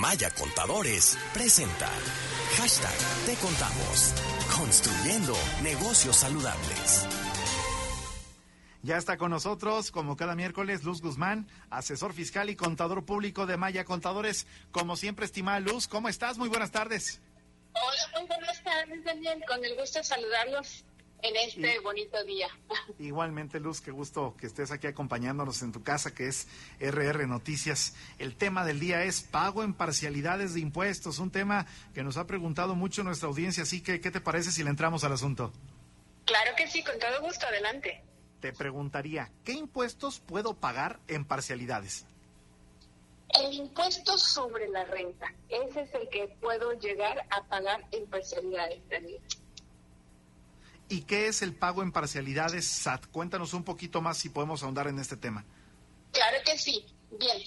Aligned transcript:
Maya 0.00 0.30
Contadores 0.30 1.18
presenta 1.34 1.86
hashtag 2.56 2.94
Te 3.26 3.34
Contamos, 3.34 4.14
construyendo 4.56 5.36
negocios 5.62 6.16
saludables. 6.16 7.06
Ya 8.82 8.96
está 8.96 9.18
con 9.18 9.30
nosotros, 9.30 9.90
como 9.90 10.16
cada 10.16 10.34
miércoles, 10.34 10.84
Luz 10.84 11.02
Guzmán, 11.02 11.48
asesor 11.68 12.14
fiscal 12.14 12.48
y 12.48 12.56
contador 12.56 13.04
público 13.04 13.44
de 13.44 13.58
Maya 13.58 13.84
Contadores. 13.84 14.46
Como 14.70 14.96
siempre, 14.96 15.26
estimada 15.26 15.60
Luz, 15.60 15.86
¿cómo 15.86 16.08
estás? 16.08 16.38
Muy 16.38 16.48
buenas 16.48 16.70
tardes. 16.70 17.20
Hola, 17.74 18.20
muy 18.20 18.26
buenas 18.26 18.64
tardes, 18.64 19.04
Daniel. 19.04 19.44
Con 19.46 19.62
el 19.62 19.76
gusto 19.76 19.98
de 19.98 20.04
saludarlos 20.06 20.82
en 21.22 21.36
este 21.36 21.78
bonito 21.80 22.22
día. 22.24 22.48
Igualmente, 22.98 23.60
Luz, 23.60 23.80
qué 23.80 23.90
gusto 23.90 24.34
que 24.38 24.46
estés 24.46 24.70
aquí 24.70 24.86
acompañándonos 24.86 25.62
en 25.62 25.72
tu 25.72 25.82
casa, 25.82 26.14
que 26.14 26.28
es 26.28 26.46
RR 26.80 27.26
Noticias. 27.26 27.94
El 28.18 28.36
tema 28.36 28.64
del 28.64 28.80
día 28.80 29.04
es 29.04 29.22
pago 29.22 29.62
en 29.62 29.74
parcialidades 29.74 30.54
de 30.54 30.60
impuestos, 30.60 31.18
un 31.18 31.30
tema 31.30 31.66
que 31.94 32.02
nos 32.02 32.16
ha 32.16 32.26
preguntado 32.26 32.74
mucho 32.74 33.02
nuestra 33.02 33.28
audiencia, 33.28 33.62
así 33.62 33.82
que, 33.82 34.00
¿qué 34.00 34.10
te 34.10 34.20
parece 34.20 34.52
si 34.52 34.62
le 34.62 34.70
entramos 34.70 35.04
al 35.04 35.12
asunto? 35.12 35.52
Claro 36.24 36.52
que 36.56 36.68
sí, 36.68 36.82
con 36.84 36.98
todo 36.98 37.20
gusto, 37.22 37.46
adelante. 37.46 38.02
Te 38.40 38.52
preguntaría, 38.52 39.30
¿qué 39.44 39.52
impuestos 39.52 40.20
puedo 40.20 40.54
pagar 40.54 41.00
en 41.08 41.24
parcialidades? 41.24 42.06
El 43.38 43.52
impuesto 43.52 44.18
sobre 44.18 44.68
la 44.68 44.84
renta, 44.86 45.32
ese 45.48 45.82
es 45.82 45.94
el 45.94 46.08
que 46.08 46.28
puedo 46.40 46.72
llegar 46.80 47.26
a 47.30 47.42
pagar 47.44 47.86
en 47.92 48.06
parcialidades, 48.06 48.80
Daniel. 48.88 49.20
¿Y 50.90 51.02
qué 51.02 51.28
es 51.28 51.40
el 51.42 51.54
pago 51.54 51.84
en 51.84 51.92
parcialidades 51.92 52.66
SAT? 52.66 53.06
Cuéntanos 53.06 53.54
un 53.54 53.62
poquito 53.62 54.00
más 54.02 54.18
si 54.18 54.28
podemos 54.28 54.64
ahondar 54.64 54.88
en 54.88 54.98
este 54.98 55.16
tema. 55.16 55.44
Claro 56.12 56.36
que 56.44 56.58
sí. 56.58 56.84
Bien, 57.12 57.38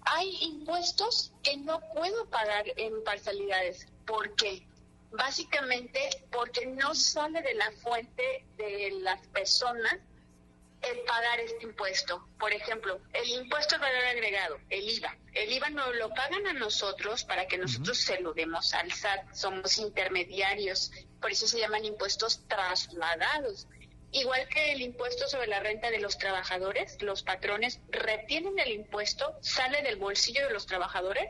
hay 0.00 0.36
impuestos 0.40 1.32
que 1.44 1.56
no 1.58 1.80
puedo 1.94 2.28
pagar 2.28 2.64
en 2.76 2.92
parcialidades. 3.04 3.86
¿Por 4.04 4.34
qué? 4.34 4.66
Básicamente 5.12 6.00
porque 6.32 6.66
no 6.66 6.92
sale 6.96 7.40
de 7.40 7.54
la 7.54 7.70
fuente 7.82 8.44
de 8.56 8.90
las 9.00 9.24
personas 9.28 9.96
el 10.90 11.00
pagar 11.00 11.40
este 11.40 11.64
impuesto. 11.64 12.28
Por 12.38 12.52
ejemplo, 12.52 13.00
el 13.12 13.28
impuesto 13.28 13.74
al 13.74 13.80
valor 13.80 14.04
agregado, 14.04 14.58
el 14.70 14.88
IVA. 14.88 15.16
El 15.34 15.52
IVA 15.52 15.70
no 15.70 15.92
lo 15.92 16.10
pagan 16.10 16.46
a 16.46 16.52
nosotros 16.52 17.24
para 17.24 17.46
que 17.46 17.58
nosotros 17.58 17.98
se 17.98 18.20
lo 18.20 18.32
demos 18.34 18.74
al 18.74 18.92
SAT. 18.92 19.34
Somos 19.34 19.78
intermediarios, 19.78 20.90
por 21.20 21.30
eso 21.30 21.46
se 21.46 21.60
llaman 21.60 21.84
impuestos 21.84 22.46
trasladados. 22.48 23.66
Igual 24.10 24.48
que 24.48 24.72
el 24.72 24.80
impuesto 24.80 25.28
sobre 25.28 25.48
la 25.48 25.60
renta 25.60 25.90
de 25.90 26.00
los 26.00 26.16
trabajadores, 26.16 26.96
los 27.02 27.22
patrones 27.22 27.80
retienen 27.90 28.58
el 28.58 28.72
impuesto, 28.72 29.36
sale 29.42 29.82
del 29.82 29.96
bolsillo 29.96 30.46
de 30.46 30.54
los 30.54 30.64
trabajadores 30.66 31.28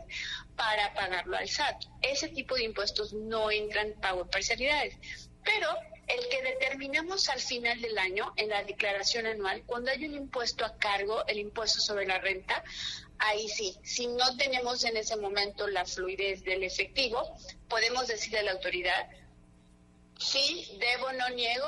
para 0.54 0.94
pagarlo 0.94 1.36
al 1.36 1.48
SAT. 1.48 1.82
Ese 2.02 2.28
tipo 2.28 2.54
de 2.54 2.64
impuestos 2.64 3.12
no 3.12 3.50
entran 3.50 3.94
pago 4.00 4.22
en 4.22 4.30
parcialidades. 4.30 4.96
Pero 5.44 5.68
el 6.08 6.28
que 6.28 6.42
determinamos 6.42 7.28
al 7.28 7.40
final 7.40 7.80
del 7.80 7.98
año 7.98 8.32
en 8.36 8.48
la 8.48 8.64
declaración 8.64 9.26
anual, 9.26 9.62
cuando 9.66 9.90
hay 9.90 10.04
un 10.06 10.14
impuesto 10.14 10.64
a 10.64 10.76
cargo, 10.78 11.26
el 11.26 11.38
impuesto 11.38 11.80
sobre 11.80 12.06
la 12.06 12.18
renta, 12.18 12.64
ahí 13.18 13.48
sí, 13.48 13.76
si 13.82 14.06
no 14.06 14.36
tenemos 14.36 14.84
en 14.84 14.96
ese 14.96 15.16
momento 15.16 15.66
la 15.66 15.84
fluidez 15.84 16.42
del 16.44 16.64
efectivo, 16.64 17.22
podemos 17.68 18.06
decirle 18.06 18.38
a 18.38 18.42
la 18.44 18.52
autoridad, 18.52 19.08
sí, 20.18 20.76
debo, 20.78 21.12
no 21.12 21.28
niego, 21.30 21.66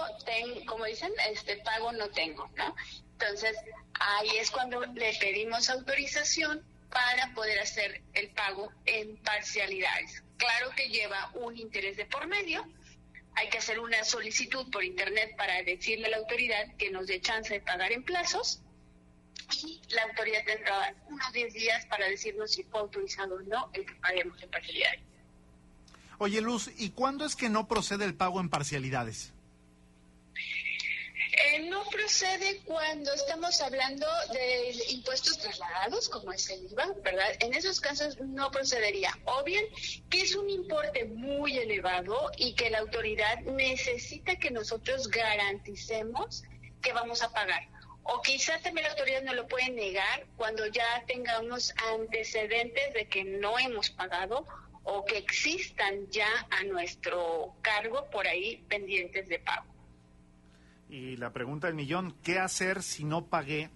como 0.67 0.85
dicen, 0.85 1.13
este 1.31 1.57
pago 1.59 1.93
no 1.93 2.09
tengo, 2.11 2.49
¿no? 2.57 2.75
Entonces, 3.13 3.57
ahí 3.95 4.31
es 4.39 4.51
cuando 4.51 4.81
le 4.81 5.15
pedimos 5.21 5.69
autorización 5.69 6.65
para 6.91 7.33
poder 7.35 7.61
hacer 7.61 8.03
el 8.15 8.31
pago 8.31 8.73
en 8.87 9.17
parcialidades. 9.19 10.23
Claro 10.37 10.71
que 10.75 10.89
lleva 10.89 11.31
un 11.35 11.57
interés 11.57 11.97
de 11.97 12.07
por 12.07 12.27
medio, 12.27 12.67
hay 13.35 13.49
que 13.49 13.59
hacer 13.59 13.81
una 13.81 14.03
solicitud 14.05 14.71
por 14.71 14.85
internet 14.85 15.35
para 15.37 15.63
decirle 15.63 16.07
a 16.07 16.11
la 16.11 16.17
autoridad 16.19 16.77
que 16.77 16.91
nos 16.91 17.07
dé 17.07 17.21
chance 17.21 17.53
de 17.53 17.61
pagar 17.61 17.93
en 17.93 18.03
plazos 18.03 18.63
y 19.65 19.81
la 19.91 20.03
autoridad 20.05 20.45
tendrá 20.45 20.95
unos 21.09 21.33
10 21.33 21.55
días 21.55 21.87
para 21.87 22.09
decirnos 22.09 22.53
si 22.53 22.63
fue 22.65 22.81
autorizado 22.81 23.37
o 23.37 23.41
no 23.43 23.71
el 23.73 23.87
que 23.87 23.95
paguemos 23.97 24.41
en 24.43 24.51
parcialidades. 24.51 25.01
Oye, 26.19 26.41
Luz, 26.41 26.71
¿y 26.77 26.91
cuándo 26.91 27.25
es 27.25 27.35
que 27.35 27.49
no 27.49 27.67
procede 27.67 28.05
el 28.05 28.15
pago 28.15 28.41
en 28.41 28.51
parcialidades? 28.51 29.33
No 31.69 31.85
procede 31.91 32.61
cuando 32.65 33.13
estamos 33.13 33.61
hablando 33.61 34.07
de 34.33 34.75
impuestos 34.91 35.39
trasladados, 35.39 36.09
como 36.09 36.33
es 36.33 36.49
el 36.49 36.71
IVA, 36.71 36.95
¿verdad? 37.03 37.29
En 37.41 37.53
esos 37.53 37.81
casos 37.81 38.19
no 38.21 38.51
procedería. 38.51 39.11
O 39.27 39.43
bien 39.45 39.65
que 40.09 40.23
es 40.23 40.35
un 40.35 40.49
importe 40.49 41.05
muy 41.05 41.59
elevado 41.59 42.31
y 42.37 42.55
que 42.55 42.71
la 42.71 42.79
autoridad 42.79 43.41
necesita 43.41 44.37
que 44.37 44.51
nosotros 44.51 45.09
garanticemos 45.09 46.45
que 46.81 46.93
vamos 46.93 47.23
a 47.23 47.33
pagar. 47.33 47.69
O 48.05 48.23
quizá 48.23 48.59
también 48.61 48.85
la 48.85 48.93
autoridad 48.93 49.23
no 49.23 49.35
lo 49.35 49.47
puede 49.47 49.71
negar 49.71 50.27
cuando 50.37 50.67
ya 50.67 51.05
tengamos 51.07 51.75
antecedentes 51.93 52.95
de 52.95 53.07
que 53.09 53.25
no 53.25 53.59
hemos 53.59 53.91
pagado 53.91 54.47
o 54.85 55.05
que 55.05 55.19
existan 55.19 56.09
ya 56.11 56.47
a 56.51 56.65
nuestro 56.65 57.55
cargo 57.61 58.09
por 58.11 58.27
ahí 58.27 58.65
pendientes 58.69 59.29
de 59.29 59.39
pago. 59.41 59.80
Y 60.91 61.17
la 61.17 61.33
pregunta 61.33 61.69
del 61.69 61.77
millón, 61.77 62.17
¿qué 62.25 62.39
hacer 62.39 62.83
si 62.83 63.05
no 63.05 63.27
pagué 63.27 63.71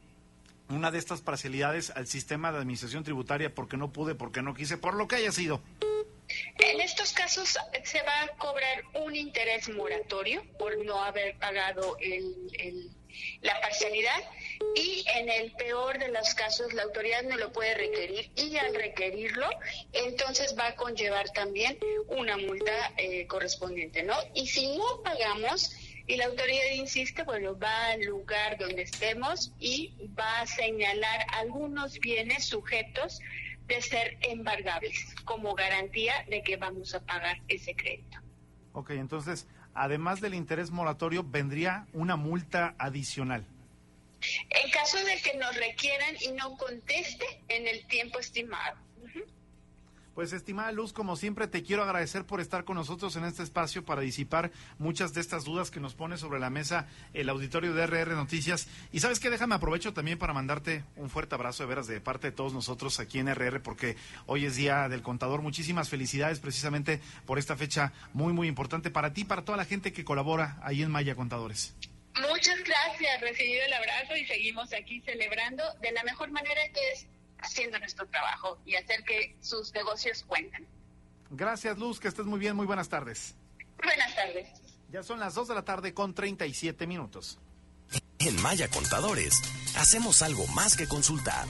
una 0.69 0.91
de 0.91 0.99
estas 0.99 1.21
parcialidades 1.21 1.91
al 1.91 2.09
sistema 2.09 2.51
de 2.51 2.59
administración 2.59 3.05
tributaria 3.05 3.55
porque 3.55 3.77
no 3.77 3.93
pude, 3.93 4.17
porque 4.17 4.43
no 4.43 4.53
quise, 4.53 4.79
por 4.79 4.95
lo 4.95 5.07
que 5.07 5.17
haya 5.17 5.31
sido? 5.31 5.63
En 6.59 6.81
estos 6.81 7.13
casos 7.13 7.57
se 7.85 8.03
va 8.03 8.23
a 8.23 8.29
cobrar 8.39 8.83
un 8.95 9.15
interés 9.15 9.69
moratorio 9.69 10.43
por 10.59 10.77
no 10.85 11.05
haber 11.05 11.37
pagado 11.37 11.97
el, 12.01 12.91
la 13.43 13.61
parcialidad 13.61 14.21
y 14.75 15.05
en 15.15 15.29
el 15.29 15.53
peor 15.53 15.99
de 15.99 16.09
los 16.09 16.35
casos 16.35 16.73
la 16.73 16.83
autoridad 16.83 17.23
no 17.23 17.37
lo 17.37 17.53
puede 17.53 17.75
requerir 17.75 18.31
y 18.35 18.57
al 18.57 18.75
requerirlo 18.75 19.49
entonces 19.93 20.57
va 20.59 20.69
a 20.69 20.75
conllevar 20.75 21.31
también 21.31 21.79
una 22.09 22.37
multa 22.37 22.93
eh, 22.97 23.27
correspondiente, 23.27 24.03
¿no? 24.03 24.17
Y 24.35 24.49
si 24.49 24.77
no 24.77 25.03
pagamos 25.05 25.71
y 26.07 26.17
la 26.17 26.27
autoridad 26.27 26.73
insiste, 26.75 27.23
bueno, 27.23 27.59
va 27.59 27.87
al 27.93 28.03
lugar 28.03 28.59
donde 28.59 28.83
estemos 28.83 29.53
y 29.59 29.95
va 30.19 30.41
a 30.41 30.47
señalar 30.47 31.27
algunos 31.33 31.99
bienes 31.99 32.45
sujetos 32.45 33.21
de 33.67 33.81
ser 33.81 34.19
embargables 34.21 35.15
como 35.25 35.55
garantía 35.55 36.15
de 36.29 36.43
que 36.43 36.57
vamos 36.57 36.95
a 36.95 37.01
pagar 37.01 37.41
ese 37.49 37.75
crédito. 37.75 38.19
Ok, 38.73 38.91
entonces, 38.91 39.47
además 39.73 40.21
del 40.21 40.35
interés 40.35 40.71
moratorio, 40.71 41.25
vendría 41.25 41.87
una 41.95 42.17
multa 42.17 42.75
adicional. 42.79 43.47
En 44.51 44.71
caso 44.71 44.99
de 45.05 45.21
que 45.23 45.39
nos 45.39 45.55
requieran 45.57 46.17
y 46.21 46.33
no 46.33 46.57
conteste 46.57 47.25
en 47.49 47.67
el 47.67 47.87
tiempo 47.87 48.19
estimado. 48.19 48.84
Pues 50.15 50.33
estimada 50.33 50.71
Luz, 50.71 50.93
como 50.93 51.17
siempre 51.17 51.49
te 51.49 51.65
quiero 51.65 51.83
agradecer 51.83 52.25
por 52.25 52.41
estar 52.41 52.65
con 52.65 52.77
nosotros 52.77 53.17
en 53.17 53.25
este 53.25 53.43
espacio 53.43 53.85
para 53.85 54.01
disipar 54.01 54.53
muchas 54.79 55.13
de 55.13 55.21
estas 55.21 55.43
dudas 55.43 55.73
que 55.73 55.81
nos 55.81 55.95
pone 55.95 56.19
sobre 56.19 56.39
la 56.39 56.51
mesa 56.51 56.87
el 57.15 57.29
auditorio 57.29 57.75
de 57.75 57.85
RR 57.85 58.15
Noticias. 58.15 58.69
Y 58.93 59.01
sabes 59.01 59.19
qué, 59.19 59.29
déjame 59.29 59.57
aprovecho 59.57 59.93
también 59.93 60.17
para 60.17 60.33
mandarte 60.33 60.85
un 60.95 61.11
fuerte 61.11 61.35
abrazo 61.35 61.65
de 61.65 61.69
veras 61.69 61.89
de 61.89 62.01
parte 62.01 62.29
de 62.29 62.33
todos 62.33 62.55
nosotros 62.55 63.01
aquí 63.01 63.19
en 63.19 63.27
RR 63.27 63.61
porque 63.61 63.97
hoy 64.27 64.45
es 64.45 64.55
Día 64.55 64.89
del 64.89 65.03
Contador. 65.03 65.43
Muchísimas 65.43 65.89
felicidades 65.89 66.39
precisamente 66.39 67.01
por 67.27 67.41
esta 67.41 67.57
fecha 67.57 67.93
muy, 68.13 68.33
muy 68.33 68.47
importante 68.47 68.93
para 68.93 69.13
ti, 69.13 69.25
para 69.25 69.45
toda 69.45 69.59
la 69.59 69.65
gente 69.65 69.93
que 69.93 70.05
colabora 70.05 70.61
ahí 70.63 70.83
en 70.83 70.93
Maya 70.93 71.17
Contadores. 71.17 71.75
Muchas 72.21 72.63
gracias, 72.63 73.21
recibido 73.21 73.65
el 73.65 73.73
abrazo 73.73 74.15
y 74.15 74.25
seguimos 74.27 74.73
aquí 74.73 75.01
celebrando 75.01 75.65
de 75.81 75.91
la 75.91 76.05
mejor 76.05 76.31
manera 76.31 76.61
que 76.73 76.93
es 76.93 77.09
nuestro 77.95 78.07
trabajo 78.09 78.59
y 78.67 78.75
hacer 78.75 79.05
que 79.05 79.37
sus 79.41 79.73
negocios 79.73 80.25
cuenten. 80.27 80.67
Gracias, 81.31 81.79
Luz, 81.79 82.01
que 82.01 82.09
estés 82.09 82.27
muy 82.27 82.39
bien. 82.39 82.57
Muy 82.57 82.67
buenas 82.67 82.89
tardes. 82.89 83.35
Buenas 83.83 84.15
tardes. 84.15 84.49
Ya 84.91 85.03
son 85.03 85.21
las 85.21 85.35
2 85.35 85.49
de 85.49 85.55
la 85.55 85.65
tarde 85.65 85.95
con 85.95 86.15
37 86.15 86.87
minutos. 86.87 87.39
En 88.19 88.41
Maya 88.43 88.69
Contadores, 88.69 89.41
hacemos 89.77 90.23
algo 90.23 90.47
más 90.49 90.77
que 90.77 90.87
consultar. 90.87 91.47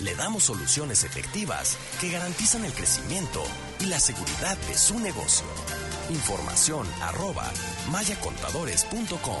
Le 0.00 0.14
damos 0.14 0.44
soluciones 0.44 1.04
efectivas 1.04 1.76
que 2.00 2.10
garantizan 2.10 2.64
el 2.64 2.72
crecimiento 2.72 3.42
y 3.80 3.86
la 3.86 4.00
seguridad 4.00 4.56
de 4.68 4.74
su 4.74 4.98
negocio. 4.98 5.46
Información 6.10 6.86
arroba 7.02 7.50
mayacontadores.com. 7.90 9.40